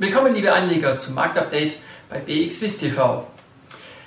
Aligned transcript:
Willkommen 0.00 0.34
liebe 0.34 0.50
Anleger 0.50 0.96
zum 0.96 1.14
Marktupdate 1.14 1.76
bei 2.08 2.20
BXWIST 2.20 2.80
TV. 2.80 3.26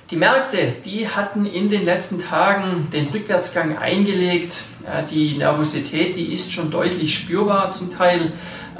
Die 0.09 0.15
Märkte, 0.15 0.73
die 0.83 1.07
hatten 1.07 1.45
in 1.45 1.69
den 1.69 1.85
letzten 1.85 2.19
Tagen 2.19 2.87
den 2.91 3.09
Rückwärtsgang 3.09 3.77
eingelegt. 3.77 4.63
Die 5.11 5.37
Nervosität, 5.37 6.15
die 6.15 6.33
ist 6.33 6.51
schon 6.51 6.71
deutlich 6.71 7.13
spürbar 7.13 7.69
zum 7.69 7.95
Teil. 7.95 8.31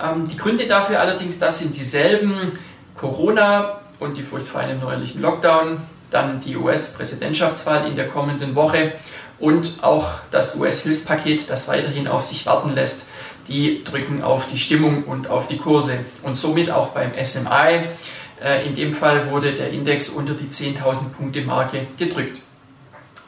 Ähm, 0.04 0.28
die 0.28 0.36
Gründe 0.36 0.66
dafür 0.66 1.00
allerdings, 1.00 1.38
das 1.38 1.60
sind 1.60 1.78
dieselben. 1.78 2.34
Corona 2.96 3.82
und 4.00 4.18
die 4.18 4.24
Furcht 4.24 4.48
vor 4.48 4.62
einem 4.62 4.80
neuerlichen 4.80 5.22
Lockdown, 5.22 5.78
dann 6.10 6.42
die 6.42 6.58
US-Präsidentschaftswahl 6.58 7.88
in 7.88 7.96
der 7.96 8.08
kommenden 8.08 8.56
Woche 8.56 8.94
und 9.44 9.84
auch 9.84 10.08
das 10.32 10.56
US-Hilfspaket, 10.56 11.50
das 11.50 11.68
weiterhin 11.68 12.08
auf 12.08 12.22
sich 12.24 12.46
warten 12.46 12.74
lässt 12.74 13.08
die 13.48 13.80
drücken 13.80 14.24
auf 14.24 14.48
die 14.48 14.58
Stimmung 14.58 15.04
und 15.04 15.28
auf 15.28 15.48
die 15.48 15.58
Kurse. 15.58 15.98
Und 16.22 16.36
somit 16.36 16.70
auch 16.70 16.90
beim 16.90 17.12
SMI. 17.22 17.88
Äh, 18.42 18.66
in 18.68 18.76
dem 18.76 18.94
Fall 18.94 19.30
wurde 19.30 19.54
der 19.54 19.72
Index 19.72 20.10
unter 20.10 20.34
die 20.34 20.48
10.000 20.48 21.10
Punkte 21.10 21.42
Marke 21.42 21.88
gedrückt. 21.98 22.40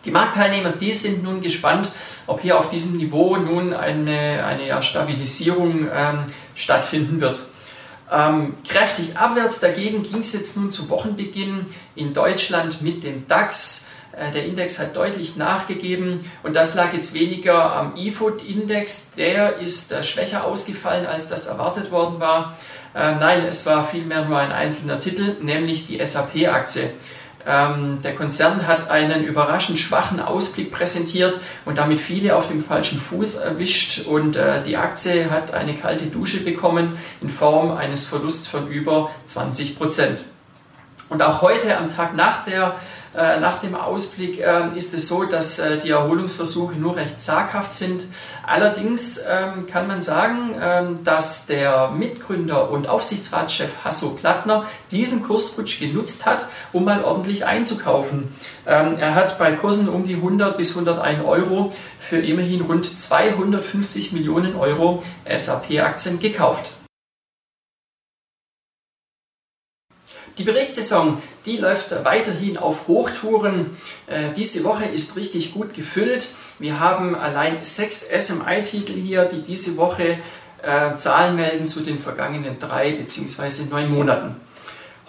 Die 0.04 0.12
Marktteilnehmer, 0.12 0.72
die 0.72 0.94
sind 0.94 1.24
nun 1.24 1.42
gespannt, 1.42 1.90
ob 2.28 2.42
hier 2.42 2.60
auf 2.60 2.70
diesem 2.70 2.98
Niveau 2.98 3.38
nun 3.38 3.74
eine, 3.74 4.46
eine 4.46 4.84
Stabilisierung 4.84 5.88
ähm, 5.94 6.20
stattfinden 6.54 7.22
wird. 7.22 7.40
Ähm, 8.12 8.56
kräftig 8.68 9.18
abwärts 9.18 9.60
dagegen 9.62 10.04
ging 10.04 10.20
es 10.20 10.34
jetzt 10.34 10.58
nun 10.58 10.70
zu 10.70 10.90
Wochenbeginn 10.90 11.66
in 11.96 12.14
Deutschland 12.14 12.84
mit 12.84 13.04
dem 13.04 13.28
DAX. 13.28 13.88
Äh, 14.18 14.32
der 14.32 14.46
Index 14.46 14.80
hat 14.80 14.96
deutlich 14.96 15.36
nachgegeben 15.36 16.20
und 16.44 16.56
das 16.56 16.76
lag 16.76 16.94
jetzt 16.94 17.14
weniger 17.14 17.76
am 17.76 17.96
IFOD-Index. 17.96 19.14
Der 19.18 19.58
ist 19.58 19.92
äh, 19.92 20.04
schwächer 20.04 20.46
ausgefallen, 20.46 21.06
als 21.06 21.28
das 21.28 21.48
erwartet 21.48 21.92
worden 21.92 22.20
war. 22.20 22.58
Äh, 22.94 23.16
nein, 23.20 23.46
es 23.46 23.66
war 23.66 23.86
vielmehr 23.86 24.26
nur 24.26 24.38
ein 24.38 24.52
einzelner 24.52 25.00
Titel, 25.00 25.36
nämlich 25.42 25.88
die 25.88 26.04
SAP-Aktie. 26.04 26.90
Ähm, 27.48 28.00
der 28.04 28.16
Konzern 28.16 28.66
hat 28.68 28.90
einen 28.90 29.26
überraschend 29.26 29.78
schwachen 29.78 30.20
Ausblick 30.20 30.72
präsentiert 30.72 31.38
und 31.66 31.78
damit 31.78 32.00
viele 32.00 32.38
auf 32.38 32.48
dem 32.48 32.64
falschen 32.64 33.00
Fuß 33.00 33.36
erwischt 33.36 34.08
und 34.08 34.36
die 34.66 34.78
Aktie 34.78 35.30
hat 35.30 35.54
eine 35.54 35.76
kalte 35.76 36.06
Dusche 36.06 36.44
bekommen 36.44 36.98
in 37.22 37.30
Form 37.30 37.78
eines 37.78 38.06
Verlusts 38.08 38.48
von 38.48 38.68
über 38.68 39.12
20 39.28 39.78
Prozent. 39.78 40.24
Und 41.10 41.22
auch 41.22 41.44
heute 41.44 41.78
am 41.78 41.94
Tag 41.94 42.16
nach 42.16 42.46
der 42.46 42.70
äh, 42.70 43.05
nach 43.16 43.60
dem 43.60 43.76
Ausblick 43.76 44.40
ähm, 44.40 44.76
ist 44.76 44.94
es 44.94 45.08
so, 45.08 45.24
dass 45.24 45.60
äh, 45.60 45.78
die 45.78 45.92
Erholungsversuche 45.92 46.76
nur 46.76 46.96
recht 46.96 47.22
zaghaft 47.22 47.72
sind. 47.72 48.04
Allerdings 48.46 49.20
ähm, 49.30 49.66
kann 49.68 49.88
man 49.88 50.02
sagen, 50.02 50.56
ähm, 50.62 51.04
dass 51.04 51.46
der 51.46 51.90
Mitgründer 51.90 52.70
und 52.70 52.88
Aufsichtsratschef 52.88 53.70
Hasso 53.84 54.12
Plattner 54.12 54.66
diesen 54.92 55.24
Kursrutsch 55.24 55.80
genutzt 55.80 56.26
hat, 56.26 56.48
um 56.74 56.86
mal 56.86 57.04
ordentlich 57.04 57.46
einzukaufen. 57.46 58.34
Er 58.66 59.14
hat 59.14 59.38
bei 59.38 59.52
Kursen 59.52 59.90
um 59.90 60.06
die 60.06 60.16
100 60.16 60.58
bis 60.58 60.72
101 60.72 61.24
Euro 61.24 61.72
für 62.00 62.18
immerhin 62.18 62.62
rund 62.62 62.86
250 62.98 64.12
Millionen 64.12 64.56
Euro 64.56 65.04
SAP-Aktien 65.28 66.20
gekauft. 66.20 66.72
Die 70.38 70.44
Berichtssaison, 70.44 71.22
die 71.46 71.58
läuft 71.58 72.04
weiterhin 72.04 72.58
auf 72.58 72.90
Hochtouren. 72.90 73.78
Äh, 74.08 74.34
diese 74.36 74.66
Woche 74.66 74.84
ist 74.84 75.16
richtig 75.16 75.54
gut 75.54 75.74
gefüllt. 75.74 76.28
Wir 76.60 76.82
haben 76.82 77.16
allein 77.16 77.64
sechs 77.64 78.10
SMI-Titel 78.10 78.94
hier, 78.94 79.26
die 79.26 79.42
diese 79.42 79.78
Woche 79.78 80.18
äh, 80.62 80.96
Zahlen 80.98 81.38
melden 81.38 81.66
zu 81.66 81.82
den 81.82 82.00
vergangenen 82.00 82.60
drei 82.60 82.92
bzw. 82.92 83.70
neun 83.70 83.90
Monaten. 83.90 84.36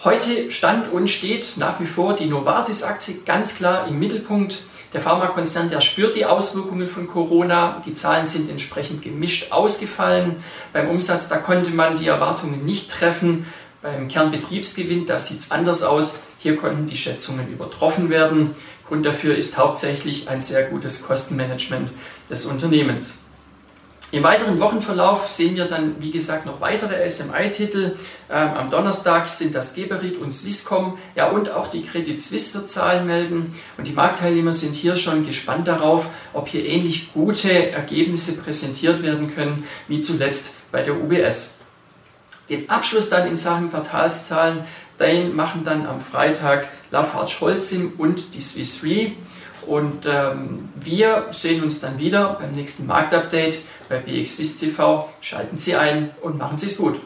Heute 0.03 0.49
stand 0.49 0.93
und 0.93 1.09
steht 1.09 1.57
nach 1.57 1.79
wie 1.81 1.87
vor 1.87 2.15
die 2.15 2.27
Novartis-Aktie 2.27 3.23
ganz 3.25 3.57
klar 3.57 3.87
im 3.87 3.99
Mittelpunkt. 3.99 4.61
Der 4.93 5.01
Pharmakonzern, 5.01 5.69
der 5.69 5.81
spürt 5.81 6.15
die 6.15 6.25
Auswirkungen 6.25 6.87
von 6.87 7.07
Corona. 7.07 7.81
Die 7.85 7.93
Zahlen 7.93 8.25
sind 8.25 8.49
entsprechend 8.49 9.01
gemischt 9.01 9.51
ausgefallen. 9.51 10.37
Beim 10.71 10.87
Umsatz, 10.87 11.27
da 11.27 11.37
konnte 11.37 11.71
man 11.71 11.97
die 11.97 12.07
Erwartungen 12.07 12.63
nicht 12.63 12.89
treffen. 12.89 13.45
Beim 13.87 14.09
Kernbetriebsgewinn, 14.09 15.05
da 15.05 15.17
sieht 15.17 15.39
es 15.39 15.51
anders 15.51 15.81
aus. 15.81 16.19
Hier 16.39 16.57
konnten 16.57 16.87
die 16.87 16.97
Schätzungen 16.97 17.49
übertroffen 17.49 18.09
werden. 18.09 18.51
Grund 18.85 19.05
dafür 19.05 19.37
ist 19.37 19.57
hauptsächlich 19.57 20.27
ein 20.29 20.41
sehr 20.41 20.65
gutes 20.65 21.03
Kostenmanagement 21.03 21.93
des 22.29 22.47
Unternehmens. 22.47 23.19
Im 24.11 24.23
weiteren 24.23 24.59
Wochenverlauf 24.59 25.29
sehen 25.29 25.55
wir 25.55 25.65
dann, 25.65 26.01
wie 26.01 26.11
gesagt, 26.11 26.45
noch 26.45 26.59
weitere 26.59 27.07
SMI-Titel. 27.07 27.95
Ähm, 28.29 28.49
am 28.57 28.69
Donnerstag 28.69 29.29
sind 29.29 29.55
das 29.55 29.73
Geberit 29.73 30.17
und 30.17 30.31
Swisscom, 30.31 30.97
ja 31.15 31.29
und 31.29 31.49
auch 31.49 31.69
die 31.69 31.81
Credit 31.81 32.19
Suisse 32.19 32.65
Zahlen 32.65 33.05
melden. 33.05 33.55
Und 33.77 33.87
die 33.87 33.93
Marktteilnehmer 33.93 34.51
sind 34.51 34.75
hier 34.75 34.97
schon 34.97 35.25
gespannt 35.25 35.69
darauf, 35.69 36.09
ob 36.33 36.49
hier 36.49 36.65
ähnlich 36.65 37.13
gute 37.13 37.71
Ergebnisse 37.71 38.35
präsentiert 38.37 39.01
werden 39.01 39.33
können 39.33 39.63
wie 39.87 40.01
zuletzt 40.01 40.51
bei 40.73 40.81
der 40.81 41.01
UBS. 41.01 41.66
Den 42.49 42.69
Abschluss 42.69 43.09
dann 43.09 43.27
in 43.27 43.35
Sachen 43.35 43.69
Quartalszahlen, 43.69 44.59
den 44.99 45.35
machen 45.35 45.63
dann 45.63 45.85
am 45.85 45.99
Freitag 46.01 46.67
Lafarge 46.91 47.41
Holcim 47.41 47.93
und 47.97 48.33
die 48.33 48.41
Swiss 48.41 48.83
Re. 48.83 49.11
Und 49.65 50.05
ähm, 50.05 50.69
wir 50.75 51.25
sehen 51.31 51.61
uns 51.61 51.81
dann 51.81 51.99
wieder 51.99 52.37
beim 52.39 52.53
nächsten 52.53 52.87
Marktupdate 52.87 53.59
bei 53.89 53.99
BXWIST 53.99 54.61
TV. 54.61 55.09
Schalten 55.19 55.57
Sie 55.57 55.75
ein 55.75 56.11
und 56.21 56.37
machen 56.37 56.57
Sie 56.57 56.67
es 56.67 56.77
gut. 56.77 57.01